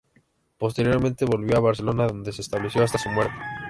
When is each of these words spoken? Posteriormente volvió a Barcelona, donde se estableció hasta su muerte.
Posteriormente 0.57 1.25
volvió 1.25 1.57
a 1.57 1.61
Barcelona, 1.61 2.07
donde 2.07 2.31
se 2.31 2.41
estableció 2.41 2.81
hasta 2.83 2.97
su 2.97 3.09
muerte. 3.11 3.37